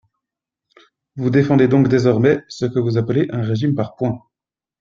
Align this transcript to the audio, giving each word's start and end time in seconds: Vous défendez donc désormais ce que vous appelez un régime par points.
Vous 1.15 1.29
défendez 1.29 1.67
donc 1.67 1.87
désormais 1.87 2.43
ce 2.47 2.65
que 2.65 2.79
vous 2.79 2.97
appelez 2.97 3.27
un 3.31 3.43
régime 3.43 3.75
par 3.75 3.95
points. 3.95 4.19